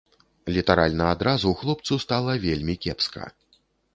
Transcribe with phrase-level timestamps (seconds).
[0.55, 3.29] Літаральна адразу хлопцу стала вельмі кепска.